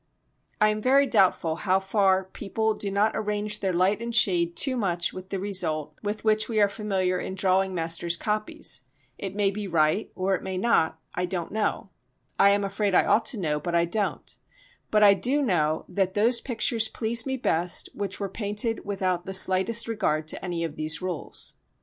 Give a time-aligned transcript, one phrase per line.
[0.59, 4.75] I am very doubtful how far people do not arrange their light and shade too
[4.75, 8.81] much with the result with which we are familiar in drawing masters' copies;
[9.19, 13.25] it may be right or it may not, I don't know—I am afraid I ought
[13.25, 14.37] to know, but I don't;
[14.89, 19.35] but I do know that those pictures please me best which were painted without the
[19.35, 21.57] slightest regard to any of these rules.